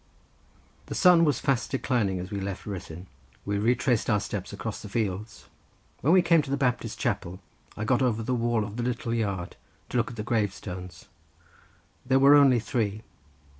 [0.87, 3.05] The sun was fast declining as we left Ruthyn.
[3.45, 5.45] We retraced our steps across the fields.
[5.99, 7.39] When we came to the Baptist chapel
[7.77, 9.57] I got over the wall of the little yard
[9.89, 11.05] to look at the gravestones.
[12.03, 13.03] There were only three.